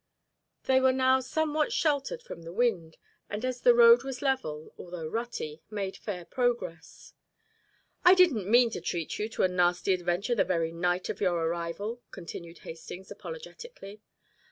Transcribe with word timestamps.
They 0.63 0.79
were 0.81 0.91
now 0.93 1.19
somewhat 1.19 1.71
sheltered 1.71 2.23
from 2.23 2.41
the 2.41 2.51
wind, 2.51 2.97
and 3.29 3.45
as 3.45 3.61
the 3.61 3.75
road 3.75 4.01
was 4.01 4.23
level, 4.23 4.73
although 4.75 5.05
rutty, 5.05 5.61
made 5.69 5.95
fair 5.95 6.25
progress. 6.25 7.13
"I 8.03 8.15
didn't 8.15 8.49
mean 8.49 8.71
to 8.71 8.81
treat 8.81 9.19
you 9.19 9.29
to 9.29 9.43
a 9.43 9.47
nasty 9.47 9.93
adventure 9.93 10.33
the 10.33 10.43
very 10.43 10.71
night 10.71 11.09
of 11.09 11.21
your 11.21 11.35
arrival," 11.45 12.01
continued 12.09 12.57
Hastings 12.65 13.11
apologetically. 13.11 14.01